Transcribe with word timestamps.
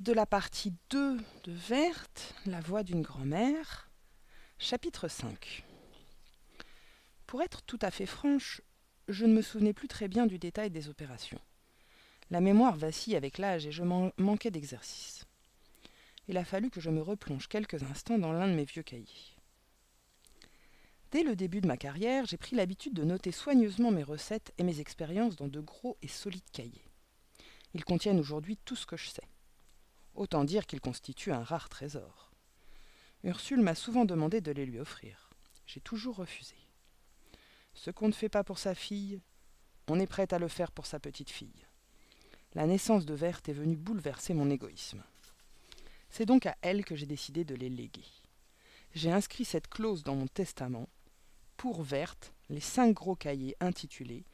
de 0.00 0.14
la 0.14 0.24
partie 0.24 0.72
2 0.88 1.18
de 1.44 1.52
Verte, 1.52 2.34
La 2.46 2.60
voix 2.60 2.82
d'une 2.82 3.02
grand-mère, 3.02 3.90
chapitre 4.58 5.08
5. 5.08 5.62
Pour 7.26 7.42
être 7.42 7.60
tout 7.60 7.78
à 7.82 7.90
fait 7.90 8.06
franche, 8.06 8.62
je 9.08 9.26
ne 9.26 9.34
me 9.34 9.42
souvenais 9.42 9.74
plus 9.74 9.88
très 9.88 10.08
bien 10.08 10.24
du 10.24 10.38
détail 10.38 10.70
des 10.70 10.88
opérations. 10.88 11.40
La 12.30 12.40
mémoire 12.40 12.76
vacille 12.76 13.14
avec 13.14 13.36
l'âge 13.36 13.66
et 13.66 13.72
je 13.72 13.82
manquais 13.82 14.50
d'exercice. 14.50 15.26
Il 16.28 16.38
a 16.38 16.46
fallu 16.46 16.70
que 16.70 16.80
je 16.80 16.88
me 16.88 17.02
replonge 17.02 17.46
quelques 17.46 17.82
instants 17.82 18.18
dans 18.18 18.32
l'un 18.32 18.48
de 18.48 18.54
mes 18.54 18.64
vieux 18.64 18.82
cahiers. 18.82 19.36
Dès 21.10 21.24
le 21.24 21.36
début 21.36 21.60
de 21.60 21.68
ma 21.68 21.76
carrière, 21.76 22.24
j'ai 22.24 22.38
pris 22.38 22.56
l'habitude 22.56 22.94
de 22.94 23.04
noter 23.04 23.32
soigneusement 23.32 23.90
mes 23.90 24.04
recettes 24.04 24.54
et 24.56 24.62
mes 24.62 24.80
expériences 24.80 25.36
dans 25.36 25.48
de 25.48 25.60
gros 25.60 25.98
et 26.00 26.08
solides 26.08 26.50
cahiers. 26.52 26.88
Ils 27.74 27.84
contiennent 27.84 28.18
aujourd'hui 28.18 28.56
tout 28.64 28.76
ce 28.76 28.86
que 28.86 28.96
je 28.96 29.10
sais. 29.10 29.28
Autant 30.20 30.44
dire 30.44 30.66
qu'ils 30.66 30.82
constituent 30.82 31.32
un 31.32 31.42
rare 31.42 31.70
trésor. 31.70 32.30
Ursule 33.24 33.62
m'a 33.62 33.74
souvent 33.74 34.04
demandé 34.04 34.42
de 34.42 34.52
les 34.52 34.66
lui 34.66 34.78
offrir. 34.78 35.30
J'ai 35.64 35.80
toujours 35.80 36.16
refusé. 36.16 36.56
Ce 37.72 37.90
qu'on 37.90 38.08
ne 38.08 38.12
fait 38.12 38.28
pas 38.28 38.44
pour 38.44 38.58
sa 38.58 38.74
fille, 38.74 39.22
on 39.88 39.98
est 39.98 40.06
prêt 40.06 40.30
à 40.34 40.38
le 40.38 40.48
faire 40.48 40.72
pour 40.72 40.84
sa 40.84 41.00
petite 41.00 41.30
fille. 41.30 41.66
La 42.52 42.66
naissance 42.66 43.06
de 43.06 43.14
Verte 43.14 43.48
est 43.48 43.54
venue 43.54 43.78
bouleverser 43.78 44.34
mon 44.34 44.50
égoïsme. 44.50 45.02
C'est 46.10 46.26
donc 46.26 46.44
à 46.44 46.54
elle 46.60 46.84
que 46.84 46.96
j'ai 46.96 47.06
décidé 47.06 47.46
de 47.46 47.54
les 47.54 47.70
léguer. 47.70 48.04
J'ai 48.92 49.10
inscrit 49.10 49.46
cette 49.46 49.68
clause 49.68 50.02
dans 50.02 50.16
mon 50.16 50.26
testament 50.26 50.90
pour 51.56 51.82
Verte 51.82 52.34
les 52.50 52.60
cinq 52.60 52.92
gros 52.92 53.16
cahiers 53.16 53.56
intitulés 53.60 54.26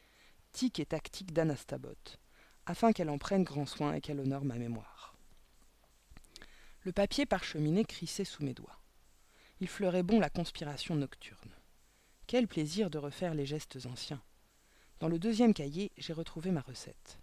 Tic 0.50 0.80
et 0.80 0.86
tactique 0.86 1.32
d'Anastabot, 1.32 2.18
afin 2.66 2.90
qu'elle 2.92 3.08
en 3.08 3.18
prenne 3.18 3.44
grand 3.44 3.66
soin 3.66 3.94
et 3.94 4.00
qu'elle 4.00 4.18
honore 4.18 4.44
ma 4.44 4.56
mémoire. 4.56 5.15
Le 6.86 6.92
papier 6.92 7.26
parcheminé 7.26 7.84
crissait 7.84 8.24
sous 8.24 8.44
mes 8.44 8.54
doigts. 8.54 8.78
Il 9.58 9.66
fleurait 9.66 10.04
bon 10.04 10.20
la 10.20 10.30
conspiration 10.30 10.94
nocturne. 10.94 11.50
Quel 12.28 12.46
plaisir 12.46 12.90
de 12.90 12.98
refaire 12.98 13.34
les 13.34 13.44
gestes 13.44 13.86
anciens. 13.86 14.22
Dans 15.00 15.08
le 15.08 15.18
deuxième 15.18 15.52
cahier, 15.52 15.90
j'ai 15.98 16.12
retrouvé 16.12 16.52
ma 16.52 16.60
recette. 16.60 17.18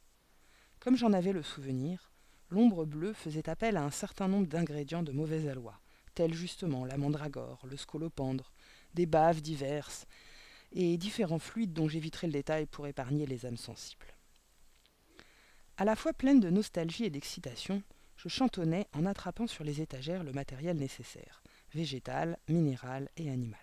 Comme 0.82 0.98
j'en 0.98 1.14
avais 1.14 1.32
le 1.32 1.44
souvenir, 1.44 2.12
l'ombre 2.50 2.84
bleue 2.84 3.14
faisait 3.14 3.48
appel 3.48 3.78
à 3.78 3.86
un 3.86 3.90
certain 3.90 4.28
nombre 4.28 4.48
d'ingrédients 4.48 5.02
de 5.02 5.14
mauvais 5.14 5.48
aloi, 5.48 5.80
tels 6.14 6.34
justement 6.34 6.84
la 6.84 6.98
mandragore, 6.98 7.66
le 7.66 7.78
scolopendre, 7.78 8.52
des 8.96 9.06
baves 9.06 9.40
diverses, 9.40 10.08
et 10.74 10.98
différents 10.98 11.40
fluides 11.40 11.72
dont 11.72 11.88
j'éviterai 11.88 12.28
le 12.28 12.34
détail 12.34 12.66
pour 12.66 12.86
épargner 12.86 13.26
les 13.26 13.46
âmes 13.46 13.56
sensibles. 13.56 14.14
À 15.78 15.86
la 15.86 15.96
fois 15.96 16.12
pleine 16.12 16.42
de 16.42 16.50
nostalgie 16.50 17.06
et 17.06 17.10
d'excitation, 17.10 17.82
je 18.24 18.30
chantonnais 18.30 18.88
en 18.94 19.06
attrapant 19.06 19.48
sur 19.48 19.66
les 19.66 19.82
étagères 19.82 20.24
le 20.24 20.32
matériel 20.32 20.78
nécessaire, 20.78 21.44
végétal, 21.74 22.38
minéral 22.48 23.10
et 23.18 23.30
animal. 23.30 23.60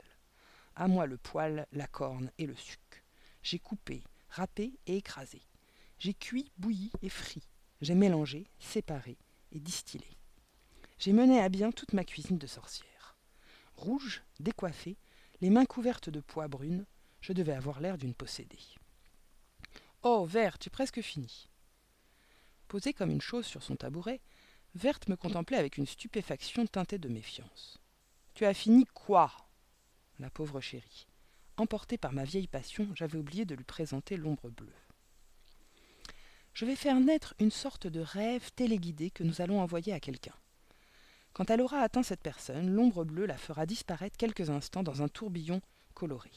À 0.76 0.86
moi 0.86 1.06
le 1.06 1.16
poil, 1.16 1.66
la 1.72 1.86
corne 1.86 2.30
et 2.36 2.44
le 2.44 2.54
suc. 2.54 3.02
J'ai 3.42 3.58
coupé, 3.58 4.04
râpé 4.28 4.78
et 4.86 4.98
écrasé. 4.98 5.40
J'ai 5.98 6.12
cuit, 6.12 6.52
bouilli 6.58 6.92
et 7.00 7.08
frit. 7.08 7.48
J'ai 7.80 7.94
mélangé, 7.94 8.48
séparé 8.58 9.16
et 9.50 9.60
distillé. 9.60 10.06
J'ai 10.98 11.14
mené 11.14 11.40
à 11.40 11.48
bien 11.48 11.72
toute 11.72 11.94
ma 11.94 12.04
cuisine 12.04 12.36
de 12.36 12.46
sorcière. 12.46 13.16
Rouge, 13.76 14.22
décoiffée, 14.40 14.98
les 15.40 15.48
mains 15.48 15.64
couvertes 15.64 16.10
de 16.10 16.20
pois 16.20 16.48
brunes, 16.48 16.84
je 17.22 17.32
devais 17.32 17.54
avoir 17.54 17.80
l'air 17.80 17.96
d'une 17.96 18.14
possédée. 18.14 18.58
Oh, 20.02 20.26
Vert, 20.26 20.58
tu 20.58 20.68
es 20.68 20.70
presque 20.70 21.00
fini. 21.00 21.48
Posée 22.68 22.92
comme 22.92 23.10
une 23.10 23.22
chose 23.22 23.46
sur 23.46 23.62
son 23.62 23.76
tabouret, 23.76 24.20
Verte 24.74 25.08
me 25.08 25.16
contemplait 25.16 25.56
avec 25.56 25.78
une 25.78 25.86
stupéfaction 25.86 26.64
teintée 26.66 26.98
de 26.98 27.08
méfiance. 27.08 27.78
Tu 28.34 28.44
as 28.44 28.54
fini 28.54 28.86
quoi 28.94 29.32
La 30.20 30.30
pauvre 30.30 30.60
chérie? 30.60 31.08
Emportée 31.56 31.98
par 31.98 32.12
ma 32.12 32.24
vieille 32.24 32.46
passion, 32.46 32.88
j'avais 32.94 33.18
oublié 33.18 33.44
de 33.44 33.56
lui 33.56 33.64
présenter 33.64 34.16
l'ombre 34.16 34.48
bleue. 34.48 34.72
Je 36.54 36.64
vais 36.64 36.76
faire 36.76 37.00
naître 37.00 37.34
une 37.40 37.50
sorte 37.50 37.88
de 37.88 38.00
rêve 38.00 38.52
téléguidé 38.52 39.10
que 39.10 39.24
nous 39.24 39.40
allons 39.40 39.60
envoyer 39.60 39.92
à 39.92 40.00
quelqu'un. 40.00 40.34
Quand 41.32 41.50
elle 41.50 41.60
aura 41.60 41.80
atteint 41.80 42.02
cette 42.02 42.22
personne, 42.22 42.70
l'ombre 42.70 43.04
bleue 43.04 43.26
la 43.26 43.38
fera 43.38 43.66
disparaître 43.66 44.16
quelques 44.16 44.50
instants 44.50 44.82
dans 44.82 45.02
un 45.02 45.08
tourbillon 45.08 45.60
coloré. 45.94 46.30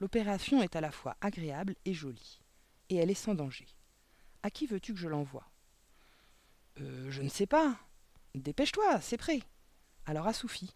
L'opération 0.00 0.62
est 0.62 0.74
à 0.74 0.80
la 0.80 0.90
fois 0.90 1.16
agréable 1.20 1.76
et 1.84 1.92
jolie, 1.92 2.40
et 2.88 2.96
elle 2.96 3.10
est 3.10 3.14
sans 3.14 3.34
danger. 3.34 3.66
À 4.42 4.50
qui 4.50 4.66
veux-tu 4.66 4.94
que 4.94 4.98
je 4.98 5.08
l'envoie? 5.08 5.51
Euh, 6.80 7.10
Je 7.10 7.22
ne 7.22 7.28
sais 7.28 7.46
pas. 7.46 7.78
Dépêche-toi, 8.34 9.00
c'est 9.00 9.16
prêt. 9.16 9.40
Alors 10.06 10.26
à 10.26 10.32
Sophie. 10.32 10.74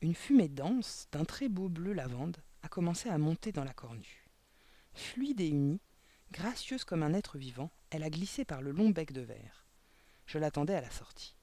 Une 0.00 0.14
fumée 0.14 0.48
dense, 0.48 1.08
d'un 1.12 1.24
très 1.24 1.48
beau 1.48 1.68
bleu 1.68 1.92
lavande, 1.92 2.38
a 2.62 2.68
commencé 2.68 3.08
à 3.08 3.18
monter 3.18 3.52
dans 3.52 3.64
la 3.64 3.74
cornue. 3.74 4.28
Fluide 4.94 5.40
et 5.40 5.48
unie, 5.48 5.80
gracieuse 6.32 6.84
comme 6.84 7.02
un 7.02 7.14
être 7.14 7.38
vivant, 7.38 7.70
elle 7.90 8.02
a 8.02 8.10
glissé 8.10 8.44
par 8.44 8.62
le 8.62 8.70
long 8.70 8.90
bec 8.90 9.12
de 9.12 9.20
verre. 9.20 9.66
Je 10.26 10.38
l'attendais 10.38 10.74
à 10.74 10.80
la 10.80 10.90
sortie 10.90 11.38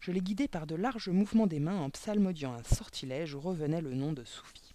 je 0.00 0.12
l'ai 0.12 0.20
guidée 0.20 0.48
par 0.48 0.66
de 0.66 0.74
larges 0.74 1.08
mouvements 1.08 1.46
des 1.46 1.60
mains 1.60 1.80
en 1.80 1.90
psalmodiant 1.90 2.54
un 2.54 2.62
sortilège 2.62 3.34
où 3.34 3.40
revenait 3.40 3.80
le 3.80 3.94
nom 3.94 4.12
de 4.12 4.24
Sophie. 4.24 4.74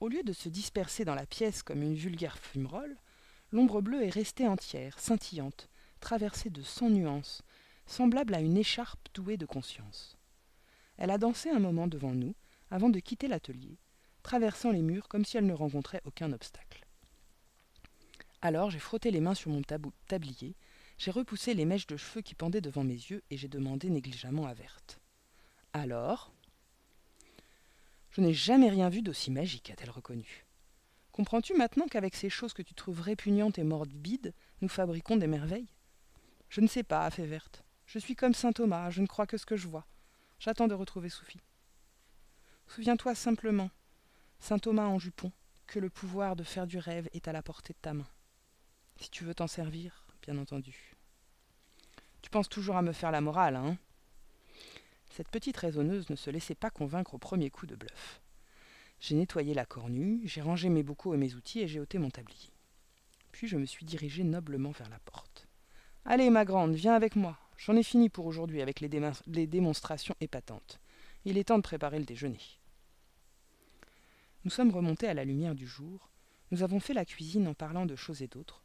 Au 0.00 0.08
lieu 0.08 0.22
de 0.22 0.32
se 0.32 0.48
disperser 0.48 1.04
dans 1.04 1.14
la 1.14 1.26
pièce 1.26 1.62
comme 1.62 1.82
une 1.82 1.94
vulgaire 1.94 2.38
fumerole, 2.38 2.96
l'ombre 3.52 3.80
bleue 3.80 4.04
est 4.04 4.10
restée 4.10 4.48
entière, 4.48 4.98
scintillante, 4.98 5.68
traversée 6.04 6.50
de 6.50 6.60
cent 6.60 6.90
nuances, 6.90 7.40
semblable 7.86 8.34
à 8.34 8.40
une 8.40 8.58
écharpe 8.58 9.08
douée 9.14 9.38
de 9.38 9.46
conscience. 9.46 10.18
Elle 10.98 11.10
a 11.10 11.16
dansé 11.16 11.48
un 11.48 11.58
moment 11.58 11.86
devant 11.86 12.12
nous, 12.12 12.34
avant 12.70 12.90
de 12.90 13.00
quitter 13.00 13.26
l'atelier, 13.26 13.78
traversant 14.22 14.70
les 14.70 14.82
murs 14.82 15.08
comme 15.08 15.24
si 15.24 15.38
elle 15.38 15.46
ne 15.46 15.54
rencontrait 15.54 16.02
aucun 16.04 16.30
obstacle. 16.34 16.84
Alors 18.42 18.70
j'ai 18.70 18.78
frotté 18.78 19.10
les 19.10 19.20
mains 19.20 19.34
sur 19.34 19.50
mon 19.50 19.62
tablier, 20.06 20.54
j'ai 20.98 21.10
repoussé 21.10 21.54
les 21.54 21.64
mèches 21.64 21.86
de 21.86 21.96
cheveux 21.96 22.20
qui 22.20 22.34
pendaient 22.34 22.60
devant 22.60 22.84
mes 22.84 22.92
yeux 22.92 23.22
et 23.30 23.38
j'ai 23.38 23.48
demandé 23.48 23.88
négligemment 23.88 24.46
à 24.46 24.52
Verte. 24.52 25.00
Alors? 25.72 26.34
Je 28.10 28.20
n'ai 28.20 28.34
jamais 28.34 28.68
rien 28.68 28.90
vu 28.90 29.00
d'aussi 29.00 29.30
magique, 29.30 29.70
a-t-elle 29.70 29.90
reconnu. 29.90 30.44
Comprends-tu 31.12 31.54
maintenant 31.54 31.86
qu'avec 31.86 32.14
ces 32.14 32.28
choses 32.28 32.52
que 32.52 32.62
tu 32.62 32.74
trouves 32.74 33.00
répugnantes 33.00 33.58
et 33.58 33.64
morbides, 33.64 34.34
nous 34.60 34.68
fabriquons 34.68 35.16
des 35.16 35.26
merveilles? 35.26 35.73
Je 36.54 36.60
ne 36.60 36.68
sais 36.68 36.84
pas, 36.84 37.04
a 37.04 37.10
fait 37.10 37.26
Verte. 37.26 37.64
Je 37.84 37.98
suis 37.98 38.14
comme 38.14 38.32
saint 38.32 38.52
Thomas, 38.52 38.88
je 38.88 39.00
ne 39.00 39.08
crois 39.08 39.26
que 39.26 39.36
ce 39.36 39.44
que 39.44 39.56
je 39.56 39.66
vois. 39.66 39.88
J'attends 40.38 40.68
de 40.68 40.74
retrouver 40.74 41.08
Sophie. 41.08 41.40
Souviens-toi 42.68 43.16
simplement, 43.16 43.72
saint 44.38 44.60
Thomas 44.60 44.86
en 44.86 45.00
jupon, 45.00 45.32
que 45.66 45.80
le 45.80 45.90
pouvoir 45.90 46.36
de 46.36 46.44
faire 46.44 46.68
du 46.68 46.78
rêve 46.78 47.08
est 47.12 47.26
à 47.26 47.32
la 47.32 47.42
portée 47.42 47.72
de 47.72 47.78
ta 47.82 47.92
main. 47.92 48.06
Si 49.00 49.10
tu 49.10 49.24
veux 49.24 49.34
t'en 49.34 49.48
servir, 49.48 50.06
bien 50.22 50.38
entendu. 50.38 50.94
Tu 52.22 52.30
penses 52.30 52.48
toujours 52.48 52.76
à 52.76 52.82
me 52.82 52.92
faire 52.92 53.10
la 53.10 53.20
morale, 53.20 53.56
hein? 53.56 53.76
Cette 55.10 55.30
petite 55.30 55.56
raisonneuse 55.56 56.08
ne 56.08 56.14
se 56.14 56.30
laissait 56.30 56.54
pas 56.54 56.70
convaincre 56.70 57.14
au 57.14 57.18
premier 57.18 57.50
coup 57.50 57.66
de 57.66 57.74
bluff. 57.74 58.20
J'ai 59.00 59.16
nettoyé 59.16 59.54
la 59.54 59.66
cornue, 59.66 60.20
j'ai 60.22 60.40
rangé 60.40 60.68
mes 60.68 60.84
bocaux 60.84 61.14
et 61.14 61.18
mes 61.18 61.34
outils 61.34 61.62
et 61.62 61.66
j'ai 61.66 61.80
ôté 61.80 61.98
mon 61.98 62.10
tablier. 62.10 62.52
Puis 63.32 63.48
je 63.48 63.56
me 63.56 63.66
suis 63.66 63.84
dirigé 63.84 64.22
noblement 64.22 64.70
vers 64.70 64.88
la 64.88 65.00
porte. 65.00 65.23
Allez, 66.06 66.28
ma 66.28 66.44
grande, 66.44 66.74
viens 66.74 66.94
avec 66.94 67.16
moi. 67.16 67.38
J'en 67.56 67.76
ai 67.76 67.82
fini 67.82 68.10
pour 68.10 68.26
aujourd'hui 68.26 68.60
avec 68.60 68.80
les, 68.80 69.46
démonstrations 69.46 70.14
épatantes. 70.20 70.78
Il 71.24 71.38
est 71.38 71.44
temps 71.44 71.56
de 71.56 71.62
préparer 71.62 71.98
le 71.98 72.04
déjeuner. 72.04 72.40
Nous 74.44 74.50
sommes 74.50 74.70
remontés 74.70 75.08
à 75.08 75.14
la 75.14 75.24
lumière 75.24 75.54
du 75.54 75.66
jour. 75.66 76.10
Nous 76.50 76.62
avons 76.62 76.78
fait 76.78 76.92
la 76.92 77.06
cuisine 77.06 77.48
en 77.48 77.54
parlant 77.54 77.86
de 77.86 77.96
choses 77.96 78.20
et 78.20 78.26
d'autres. 78.26 78.62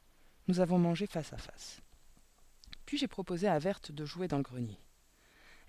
Nous 0.49 0.59
avons 0.59 0.77
mangé 0.77 1.07
face 1.07 1.31
à 1.31 1.37
face. 1.37 1.79
Puis 2.85 2.97
j'ai 2.97 3.07
proposé 3.07 3.47
à 3.47 3.57
Verte 3.57 3.93
de 3.93 4.03
jouer 4.03 4.27
dans 4.27 4.37
le 4.37 4.43
grenier. 4.43 4.77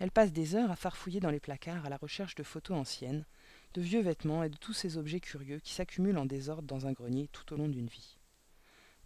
Elle 0.00 0.10
passe 0.10 0.32
des 0.32 0.56
heures 0.56 0.72
à 0.72 0.76
farfouiller 0.76 1.20
dans 1.20 1.30
les 1.30 1.38
placards 1.38 1.86
à 1.86 1.90
la 1.90 1.98
recherche 1.98 2.34
de 2.34 2.42
photos 2.42 2.78
anciennes, 2.78 3.26
de 3.74 3.80
vieux 3.80 4.00
vêtements 4.00 4.42
et 4.42 4.48
de 4.48 4.56
tous 4.56 4.72
ces 4.72 4.96
objets 4.96 5.20
curieux 5.20 5.60
qui 5.60 5.74
s'accumulent 5.74 6.18
en 6.18 6.26
désordre 6.26 6.66
dans 6.66 6.88
un 6.88 6.92
grenier 6.92 7.28
tout 7.28 7.52
au 7.52 7.56
long 7.56 7.68
d'une 7.68 7.86
vie. 7.86 8.18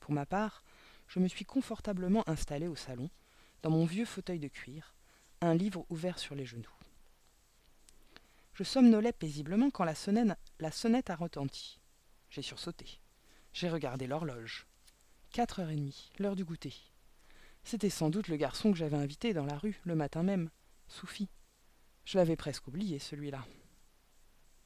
Pour 0.00 0.12
ma 0.12 0.24
part, 0.24 0.62
je 1.06 1.20
me 1.20 1.28
suis 1.28 1.44
confortablement 1.44 2.28
installé 2.28 2.66
au 2.66 2.76
salon, 2.76 3.10
dans 3.62 3.70
mon 3.70 3.84
vieux 3.84 4.04
fauteuil 4.04 4.38
de 4.38 4.48
cuir, 4.48 4.94
un 5.40 5.54
livre 5.54 5.86
ouvert 5.90 6.18
sur 6.18 6.34
les 6.34 6.44
genoux. 6.44 6.68
Je 8.54 8.62
somnolais 8.62 9.12
paisiblement 9.12 9.70
quand 9.70 9.84
la 9.84 9.94
sonnette, 9.94 10.38
la 10.60 10.70
sonnette 10.70 11.10
a 11.10 11.16
retenti. 11.16 11.80
J'ai 12.30 12.42
sursauté. 12.42 13.00
J'ai 13.52 13.68
regardé 13.68 14.06
l'horloge. 14.06 14.66
Quatre 15.30 15.60
heures 15.60 15.70
et 15.70 15.76
demie, 15.76 16.12
l'heure 16.18 16.36
du 16.36 16.44
goûter. 16.44 16.74
C'était 17.64 17.90
sans 17.90 18.10
doute 18.10 18.28
le 18.28 18.36
garçon 18.36 18.70
que 18.70 18.78
j'avais 18.78 18.96
invité 18.96 19.32
dans 19.32 19.46
la 19.46 19.58
rue, 19.58 19.80
le 19.84 19.94
matin 19.94 20.22
même, 20.22 20.50
Soufi. 20.86 21.28
Je 22.04 22.18
l'avais 22.18 22.36
presque 22.36 22.68
oublié, 22.68 22.98
celui-là. 22.98 23.44